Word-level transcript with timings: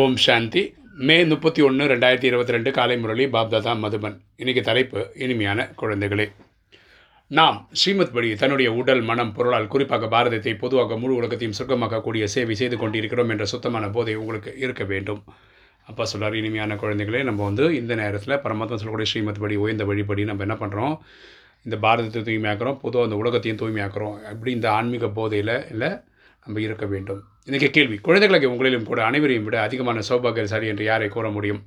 ஓம் 0.00 0.14
சாந்தி. 0.24 0.60
மே 1.08 1.16
முப்பத்தி 1.30 1.60
ஒன்று 1.66 1.86
ரெண்டாயிரத்தி 1.90 2.26
இருபத்தி 2.28 2.52
ரெண்டு 2.54 2.70
காலை 2.76 2.94
முரளி 3.00 3.24
பாப்தாதா 3.34 3.72
மதுபன். 3.80 4.14
இன்னைக்கு 4.40 4.62
தலைப்பு 4.68 5.00
இனிமையான 5.24 5.66
குழந்தைகளே. 5.80 6.26
நாம் 7.38 7.56
ஸ்ரீமத் 7.80 8.14
படி 8.14 8.28
தன்னுடைய 8.42 8.68
உடல் 8.80 9.02
மனம் 9.10 9.32
பொருளால் 9.36 9.68
குறிப்பாக 9.72 10.08
பாரதத்தை 10.14 10.54
பொதுவாக 10.62 10.96
முழு 11.02 11.14
உலகத்தையும் 11.20 11.56
சுருக்கமாக்கக்கூடிய 11.58 12.26
சேவை 12.34 12.54
செய்து 12.60 12.76
கொண்டிருக்கிறோம் 12.82 13.32
என்ற 13.34 13.46
சுத்தமான 13.52 13.90
போதை 13.96 14.14
உங்களுக்கு 14.22 14.52
இருக்க 14.64 14.84
வேண்டும். 14.92 15.20
அப்பா 15.90 16.06
சொல்கிறார் 16.12 16.38
இனிமையான 16.40 16.78
குழந்தைகளே 16.84 17.22
நம்ம 17.30 17.44
வந்து 17.48 17.66
இந்த 17.80 17.94
நேரத்தில் 18.02 18.36
பரமாத்மா 18.46 18.78
சொல்லக்கூடிய 18.82 19.10
ஸ்ரீமத் 19.12 19.42
படி 19.44 19.58
உயர்ந்த 19.64 19.86
வழிபடி 19.90 20.24
நம்ம 20.30 20.46
என்ன 20.48 20.56
பண்ணுறோம் 20.62 20.96
இந்த 21.66 21.78
பாரதத்தை 21.84 22.22
தூய்மையாக்குறோம் 22.30 22.80
பொதுவாக 22.86 23.08
அந்த 23.10 23.18
உலகத்தையும் 23.24 23.60
தூய்மையாக்குறோம். 23.64 24.16
அப்படி 24.32 24.52
இந்த 24.58 24.70
ஆன்மீக 24.78 25.12
போதையில் 25.20 25.54
இல்லை 25.74 25.92
நம்ம 26.46 26.60
இருக்க 26.66 26.84
வேண்டும். 26.92 27.20
இன்றைக்கி 27.48 27.68
கேள்வி 27.76 27.96
குழந்தைகளாகிய 28.06 28.48
உங்களிலும் 28.54 28.88
கூட 28.90 29.00
அனைவரையும் 29.10 29.46
விட 29.48 29.56
அதிகமான 29.66 29.98
சௌபாகியசாலி 30.08 30.66
என்று 30.72 30.84
யாரை 30.88 31.08
கூற 31.16 31.26
முடியும்? 31.36 31.60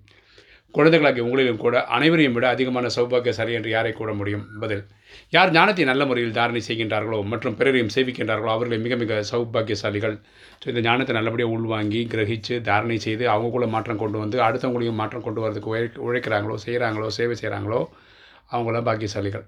குழந்தைகளாகிய 0.73 1.25
உங்களிலும் 1.25 1.59
கூட 1.63 1.75
அனைவரையும் 1.97 2.35
விட 2.37 2.45
அதிகமான 2.55 2.87
சௌபாகியசாலி 2.95 3.53
என்று 3.59 3.69
யாரை 3.75 3.91
கூற 3.99 4.09
முடியும்? 4.19 4.43
பதில் 4.63 4.83
யார் 5.35 5.53
ஞானத்தை 5.57 5.85
நல்ல 5.91 6.03
முறையில் 6.09 6.35
தாரணை 6.39 6.61
செய்கின்றார்களோ 6.67 7.19
மற்றும் 7.31 7.57
பிறரையும் 7.59 7.93
சேவிக்கின்றார்களோ 7.95 8.51
அவர்களை 8.55 8.79
மிக 8.85 8.95
மிக 9.03 9.21
சௌபாகியசாலிகள். 9.31 10.17
ஸோ 10.61 10.67
இந்த 10.73 10.83
ஞானத்தை 10.89 11.15
நல்லபடியாக 11.19 11.55
உள்வாங்கி 11.57 12.01
கிரகித்து 12.13 12.57
தாரணை 12.69 12.97
செய்து 13.07 13.25
அவங்களுக்குள்ள 13.33 13.69
மாற்றம் 13.75 14.01
கொண்டு 14.03 14.19
வந்து 14.23 14.39
அடுத்தவங்களையும் 14.47 15.01
மாற்றம் 15.03 15.25
கொண்டு 15.27 15.43
வரதுக்கு 15.45 15.71
உழை 15.73 15.85
உழைக்கிறாங்களோ 16.07 16.57
செய்கிறாங்களோ 16.65 17.09
சேவை 17.19 17.37
செய்கிறாங்களோ 17.41 17.81
அவங்கள 18.55 18.79
பாக்கியசாலிகள். 18.89 19.45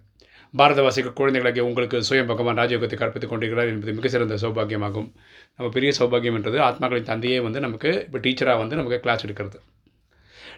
பாரதவாசிகள் 0.53 1.17
குழந்தைகளாகிய 1.19 1.63
உங்களுக்கு 1.69 1.97
சுயம் 2.09 2.29
பகவான் 2.31 2.59
ராஜயோகத்தை 2.61 2.97
கற்பித்துக் 3.01 3.31
கொண்டிருக்கிறார் 3.31 3.71
என்பது 3.71 3.95
மிக 3.97 4.09
சிறந்த 4.13 4.35
சௌபாகியமாகும். 4.43 5.09
நம்ம 5.57 5.67
பெரிய 5.75 5.91
சௌபாகியம் 5.99 6.37
என்றது 6.39 6.57
ஆத்மாக்களின் 6.67 7.09
தந்தையே 7.11 7.39
வந்து 7.47 7.59
நமக்கு 7.65 7.89
இப்போ 8.05 8.19
டீச்சராக 8.25 8.57
வந்து 8.63 8.77
நமக்கு 8.79 8.99
கிளாஸ் 9.05 9.25
எடுக்கிறது. 9.27 9.59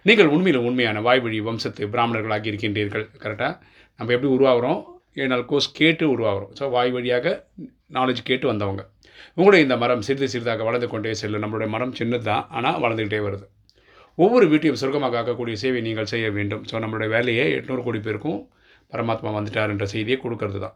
நீங்கள் 0.08 0.30
உண்மையில் 0.36 0.62
உண்மையான 0.68 1.02
வாய்வழி 1.08 1.40
வம்சத்து 1.48 1.90
பிராமணர்களாகி 1.94 2.48
இருக்கின்றீர்கள் 2.52 3.06
கரெக்டாக 3.24 3.54
நம்ம 4.00 4.14
எப்படி 4.16 4.30
உருவாகிறோம்? 4.36 4.80
ஏனால் 5.24 5.44
கோர்ஸ் 5.52 5.70
கேட்டு 5.80 6.06
உருவாகிறோம். 6.16 6.52
ஸோ 6.60 6.70
வாய் 6.76 6.92
வழியாக 6.96 7.28
நாலேஜ் 7.98 8.22
கேட்டு 8.30 8.46
வந்தவங்க. 8.52 8.82
உங்களுடைய 9.38 9.62
இந்த 9.66 9.76
மரம் 9.82 10.04
சிறிது 10.08 10.28
சிறிதாக 10.34 10.64
வளர்ந்து 10.68 10.88
கொண்டே 10.94 11.12
செல்லும். 11.22 11.44
நம்மளுடைய 11.46 11.70
மரம் 11.76 11.94
சின்னது 12.00 12.26
தான் 12.30 12.46
ஆனால் 12.58 12.80
வளர்ந்துக்கிட்டே 12.84 13.22
வருது. 13.28 13.46
ஒவ்வொரு 14.18 14.46
வீட்டையும் 14.52 14.80
சொர்க்கமாக 14.82 15.18
ஆக்கக்கூடிய 15.20 15.56
சேவை 15.64 15.82
நீங்கள் 15.88 16.10
செய்ய 16.14 16.28
வேண்டும். 16.38 16.64
ஸோ 16.70 16.78
நம்மளுடைய 16.84 17.10
வேலையை 17.16 17.46
எட்நூறு 17.58 17.84
கோடி 17.88 18.00
பேருக்கும் 18.08 18.40
பரமாத்மா 18.94 19.30
வந்துட்டார்ன்ற 19.38 19.84
செய்தியை 19.84 20.20
கொடுக்கறது 20.24 20.60
தான் 20.60 20.76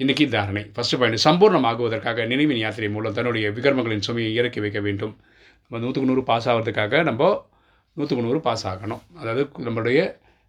இன்றைக்கி 0.00 0.28
தாரணை. 0.28 0.62
ஃபஸ்ட்டு 0.74 0.98
பாயிண்ட் 1.00 1.24
சம்பூர்ணமாகுவதற்காக 1.24 2.26
நினைவின் 2.26 2.58
யாத்திரை 2.58 2.88
மூலம் 2.88 3.12
தன்னுடைய 3.12 3.50
விகர்மங்களின் 3.50 4.06
சுமையை 4.06 4.34
இறக்கி 4.34 4.60
வைக்க 4.60 4.80
வேண்டும். 4.80 5.14
நம்ம 5.62 5.82
நூற்றுக்கு 5.84 6.10
நூறு 6.10 6.22
பாஸ் 6.22 6.48
ஆகிறதுக்காக 6.48 7.02
நம்ம 7.02 7.48
நூற்றுக்கு 7.92 8.24
நூறு 8.24 8.40
பாஸ் 8.40 8.66
ஆகணும். 8.66 9.02
அதாவது 9.14 9.44
நம்மளுடைய 9.66 10.00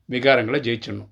விகாரங்களை 0.10 0.60
ஜெயிச்சிடணும். 0.68 1.12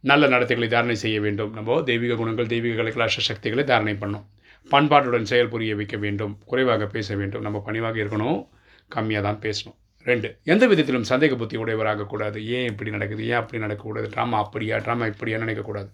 நல்ல 0.00 0.28
நடத்தைகளை 0.28 0.68
தாரணை 0.68 0.94
செய்ய 0.94 1.20
வேண்டும். 1.20 1.52
நம்ம 1.52 1.82
தெய்வீக 1.82 2.14
குணங்கள் 2.14 2.46
தெய்வீக 2.46 2.82
கலைகளாஷ 2.82 3.18
சக்திகளை 3.30 3.64
தாரணை 3.64 3.94
பண்ணணும். 3.94 4.26
பண்பாட்டுடன் 4.70 5.30
செயல் 5.32 5.48
புரிய 5.48 5.74
வைக்க 5.76 5.96
வேண்டும். 5.96 6.38
குறைவாக 6.44 6.86
பேச 6.86 7.16
வேண்டும். 7.16 7.42
நம்ம 7.42 7.62
பணிவாக 7.66 7.98
இருக்கணும். 8.04 8.48
கம்மியாக 8.94 9.22
தான் 9.22 9.38
பேசணும். 9.38 9.78
ரெண்டு. 10.10 10.28
எந்த 10.52 10.66
விதத்திலும் 10.66 11.08
சந்தேக 11.10 11.36
புத்தி 11.36 11.56
உடையவராகக்கூடாது 11.56 12.38
ஏன் 12.56 12.68
இப்படி 12.70 12.90
நடக்குது? 12.90 13.26
ஏன் 13.26 13.40
அப்படி 13.40 13.58
நடக்கக்கூடாது? 13.64 14.08
ட்ராமா 14.14 14.38
அப்படியா? 14.44 14.76
ட்ராமா 14.76 15.06
இப்படியா 15.12 15.38
நினைக்கக்கூடாது. 15.38 15.90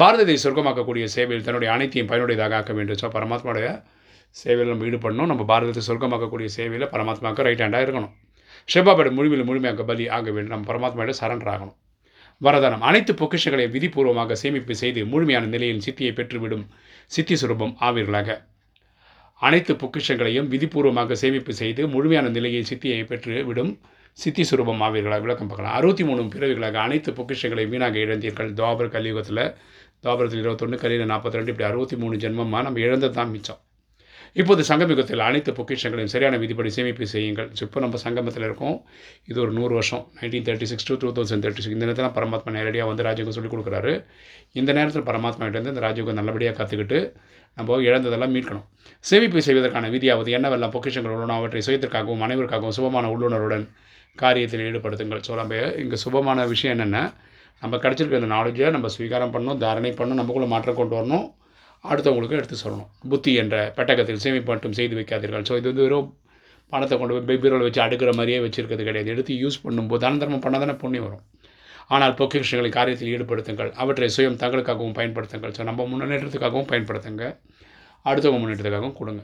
பாரதத்தை 0.00 0.36
சொர்க்கமாக்கக்கூடிய 0.44 1.04
சேவையில் 1.14 1.46
தன்னுடைய 1.46 1.70
அனைத்தையும் 1.74 2.10
பயனுடையதாக 2.10 2.56
ஆக்க 2.58 2.72
வேண்டும். 2.72 3.00
ஸோ 3.02 3.08
பரமாத்மாவுடைய 3.16 3.68
சேவையில் 4.30 4.72
நம்ம 4.72 4.86
ஈடுபடணும். 4.90 5.30
நம்ம 5.32 5.44
பாரதத்தை 5.52 5.82
சொர்க்கமாக்கக்கூடிய 5.88 6.50
சேவையில் 6.58 6.90
பரமாத்மாவுக்கு 6.94 7.46
ரைட் 7.48 7.64
ஹேண்டாக 7.64 7.86
இருக்கணும். 7.86 8.14
ஷெபாபேட 8.72 9.10
முழுமையில் 9.18 9.48
முழுமையாக 9.50 9.84
பலி 9.84 10.08
ஆக 10.08 10.30
வேண்டும். 10.30 10.54
நம்ம 10.54 10.66
பரமாத்மாவிட 10.70 11.14
சரண்டர் 11.20 11.52
ஆகணும். 11.54 11.76
வரதானம். 12.40 12.84
அனைத்து 12.88 13.12
பொக்கிஷங்களையும் 13.12 13.74
விதிபூர்வமாக 13.74 14.36
சேமிப்பு 14.42 14.74
செய்து 14.82 15.00
முழுமையான 15.12 15.46
நிலையில் 15.46 15.84
சித்தியை 15.88 16.12
பெற்றுவிடும் 16.20 16.64
சித்தி 17.06 17.34
சுரூபம் 17.34 17.74
ஆவீர்களாக. 17.88 18.30
அனைத்து 19.46 19.72
பொக்கிஷங்களையும் 19.82 20.50
விதிபூர்வமாக 20.52 21.16
சேமிப்பு 21.22 21.52
செய்து 21.60 21.82
முழுமையான 21.94 22.26
நிலையை 22.36 22.62
சித்தியை 22.70 23.00
பெற்று 23.10 23.36
விடும் 23.48 23.72
சித்தி 24.22 24.42
சுரூபம் 24.50 24.82
ஆவீர்களாக 24.86 25.24
விளக்கம் 25.24 25.48
பார்க்கலாம். 25.50 25.76
அறுபத்தி 25.78 26.04
மூணு 26.08 26.22
பிறவிகளாக 26.34 26.78
அனைத்து 26.86 27.10
பொக்கிஷங்களையும் 27.18 27.72
வீணாக 27.74 27.98
இழந்தீர்கள். 28.04 28.50
துவாபர் 28.58 28.94
கலியுகத்தில் 28.96 29.44
துவாபரத்தில் 30.04 30.42
இருபத்தொன்று 30.44 30.78
கலியில் 30.84 31.10
நாற்பத்தி 31.12 31.38
ரெண்டு 31.38 31.52
இப்படி 31.54 31.68
அறுபத்தி 31.70 31.96
மூணு 32.02 32.16
ஜென்மமாக 32.24 32.64
நம்ம 32.66 32.80
இழந்தது 32.86 33.14
தான் 33.18 33.32
மிச்சம். 33.34 33.60
இப்போது 34.40 34.62
சங்கமிகத்தில் 34.68 35.22
அனைத்து 35.28 35.50
பொக்கிஷங்களையும் 35.56 36.12
சரியான 36.12 36.36
விதிப்படி 36.42 36.70
சேமிப்பு 36.76 37.06
செய்யுங்கள். 37.14 37.48
இப்போ 37.64 37.80
நம்ம 37.84 37.98
சங்கமத்தில் 38.04 38.46
இருக்கோம். 38.48 38.76
இது 39.30 39.38
ஒரு 39.44 39.52
நூறு 39.58 39.72
வருஷம் 39.78 40.04
nineteen 40.18 40.46
thirty 40.46 40.68
six 40.70 40.86
to 40.88 40.94
two 41.02 41.10
thousand 41.18 41.42
thirty 41.44 41.62
six 41.64 41.76
இந்த 41.76 41.86
நேரத்தில் 41.88 42.14
பரமாத்மா 42.18 42.52
நேரடியாக 42.58 42.88
வந்து 42.90 43.04
ராஜயோகம் 43.08 43.36
சொல்லிக் 43.38 43.54
கொடுக்குறாரு. 43.54 43.92
இந்த 44.60 44.70
நேரத்தில் 44.78 45.06
பரமாத்மா 45.10 45.42
கிட்டேருந்து 45.46 45.74
இந்த 45.74 45.82
ராஜயோகம் 45.86 46.18
நல்லபடியாக 46.20 46.56
கற்றுக்கிட்டு 46.60 47.00
நம்ம 47.58 47.78
இழந்ததெல்லாம் 47.88 48.32
மீட்கணும். 48.36 48.66
சேமிப்பு 49.10 49.42
செய்வதற்கான 49.48 49.90
விதியாவது 49.96 50.30
என்னவெல்லாம்? 50.38 50.72
பொக்கிஷங்கள் 50.76 51.14
உள்ளனோ 51.16 51.36
அவற்றை 51.40 51.62
சுயத்திற்காகவும் 51.68 52.24
அனைவருக்காகவும் 52.28 52.76
சுபமான 52.78 53.10
உள்ளுணர்வுடன் 53.14 53.66
காரியத்தில் 54.18 54.64
ஈடுபடுத்துங்கள். 54.68 55.22
ஸோ 55.26 55.34
நம்ம 55.42 55.60
இங்கே 55.84 55.98
சுபமான 56.04 56.46
விஷயம் 56.54 56.74
என்னென்ன 56.76 56.98
நம்ம 57.62 57.76
கிடச்சிருக்க 57.84 58.22
இந்த 58.22 58.32
நாலேஜை 58.36 58.70
நம்ம 58.76 58.88
ஸ்வீகாரம் 58.94 59.32
பண்ணணும் 59.34 59.60
தாரணை 59.64 59.92
பண்ணணும் 59.98 60.20
நமக்குள்ளே 60.20 60.50
மாற்றம் 60.54 60.78
கொண்டு 60.80 60.94
வரணும். 60.98 61.26
அடுத்தவங்களுக்கும் 61.90 62.40
எடுத்து 62.40 62.56
சொல்லணும். 62.64 62.90
புத்தி 63.12 63.32
என்ற 63.42 63.56
பெட்டகத்தில் 63.76 64.20
சேமிப்பு 64.24 64.50
மட்டும் 64.52 64.76
செய்து 64.78 64.94
வைக்காதீர்கள். 64.98 65.44
ஸோ 65.48 65.54
இது 65.60 65.68
வந்து 65.70 65.84
வெறும் 65.86 66.08
பணத்தை 66.72 66.96
கொண்டு 66.98 67.14
போய் 67.28 67.40
பீரோவில் 67.42 67.66
வச்சு 67.68 67.80
அடுக்கிற 67.84 68.10
மாதிரியே 68.18 68.38
வச்சுருக்கிறது 68.44 68.84
கிடையாது. 68.88 69.08
எடுத்து 69.14 69.32
யூஸ் 69.42 69.58
பண்ணும்போது 69.64 70.02
தான 70.04 70.20
தர்மம் 70.22 70.44
பண்ணால் 70.44 70.62
தானே 70.64 70.74
புண்ணியம் 70.82 71.06
வரும். 71.06 71.24
ஆனால் 71.94 72.14
பொக்கிஷங்களை 72.20 72.70
காரியத்தில் 72.78 73.10
ஈடுபடுத்துங்கள். 73.14 73.70
அவற்றை 73.82 74.08
சுயம் 74.16 74.38
தங்களுக்காகவும் 74.42 74.96
பயன்படுத்துங்கள். 74.98 75.54
ஸோ 75.56 75.64
நம்ம 75.70 75.86
முன்னேற்றத்துக்காகவும் 75.92 76.68
பயன்படுத்துங்க. 76.72 77.24
அடுத்தவங்க 78.10 78.40
முன்னேற்றத்துக்காகவும் 78.42 78.98
கொடுங்க. 79.00 79.22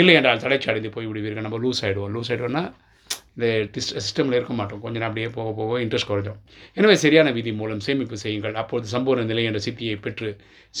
இல்லை 0.00 0.14
என்றால் 0.18 0.42
தடைச்சி 0.44 0.68
அடைந்து 0.70 0.90
போய் 0.96 1.08
விடுவீர்கள் 1.10 1.46
நம்ம 1.46 1.58
லூஸ் 1.64 1.80
ஆகிடுவோம் 1.86 2.12
லூஸ் 2.16 2.30
ஆகிடுவோன்னா 2.32 2.62
இந்த 3.36 3.46
சிஸ்டமில் 3.86 4.36
இருக்க 4.38 4.54
மாட்டோம். 4.58 4.80
கொஞ்சம் 4.82 4.98
நேரம் 4.98 5.10
அப்படியே 5.10 5.28
போக 5.36 5.48
போக 5.58 5.78
இன்ட்ரெஸ்ட் 5.84 6.08
குறைஞ்சிடும் 6.10 6.40
எனவே 6.78 6.94
சரியான 7.04 7.32
விதி 7.38 7.52
மூலம் 7.60 7.82
சேமிப்பு 7.86 8.16
செய்யுங்கள். 8.24 8.54
அப்போது 8.62 8.86
சம்பூர்ண 8.94 9.24
நிலை 9.30 9.44
என்ற 9.48 9.60
சித்தியை 9.66 9.96
பெற்று 10.06 10.30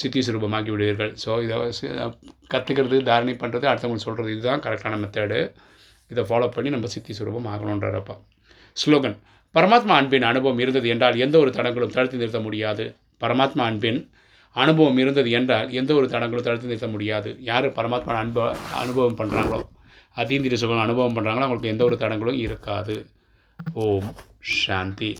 சித்தி 0.00 0.22
சுரூபமாக்கி 0.28 0.70
விடுவீர்கள். 0.74 1.12
ஸோ 1.24 1.30
இதை 1.46 1.56
கற்றுக்கிறது 2.54 2.98
தாரணை 3.10 3.34
பண்ணுறது 3.42 3.68
அடுத்தவங்க 3.72 4.02
சொல்கிறது 4.06 4.32
இதுதான் 4.36 4.64
கரெக்டான 4.66 5.00
மெத்தேடு 5.04 5.40
இதை 6.10 6.24
ஃபாலோ 6.30 6.48
பண்ணி 6.56 6.70
நம்ம 6.76 6.90
சித்தி 6.96 7.12
சுரூபம் 7.18 7.48
ஆகணுன்றப்போ 7.52 8.16
ஸ்லோகன் 8.76 9.16
பரமாத்மா 9.54 9.94
அன்பின் 10.00 10.26
அனுபவம் 10.30 10.60
இருந்தது 10.64 10.88
என்றால் 10.94 11.16
எந்த 11.24 11.36
ஒரு 11.42 11.50
தடங்களும் 11.58 11.94
தடுத்து 11.96 12.20
நிறுத்த 12.22 12.40
முடியாது. 12.46 12.84
பரமாத்மா 13.22 13.64
அன்பின் 13.70 14.00
அனுபவம் 14.56 14.98
இருந்தது 15.02 15.30
என்றால் 15.38 15.70
எந்த 15.80 15.90
ஒரு 15.98 16.06
தடங்களும் 16.12 16.46
தடுத்து 16.46 16.70
நிறுத்த 16.70 16.88
முடியாது. 16.94 17.30
யார் 17.50 17.66
பரமாத்மா 17.78 18.14
அன்ப 18.24 18.44
அனுபவம் 18.82 19.18
பண்ணுறாங்களோ 19.20 19.58
அதீந்திர 20.16 20.54
சுகம் 20.54 20.78
அனுபவம் 20.78 21.16
பண்ணுறாங்களோ 21.16 21.44
அவங்களுக்கு 21.46 21.68
எந்த 21.68 21.84
ஒரு 21.84 21.96
தடங்களும் 21.96 22.38
இருக்காது. 22.38 23.06
ஓம் 23.74 24.10
சாந்தி. 24.40 25.16